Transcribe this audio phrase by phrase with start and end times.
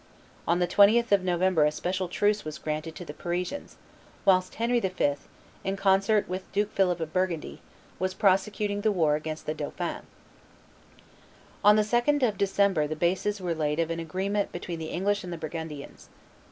[0.47, 3.75] On the 20th of November a special truce was granted to the Parisians,
[4.25, 5.13] whilst Henry V.,
[5.63, 7.61] in concert with Duke Philip of Burgundy,
[7.99, 10.01] was prosecuting the war against the dauphin.
[11.63, 15.23] On the 2d of December the bases were laid of an agreement between the English
[15.23, 16.09] and the Burgundians.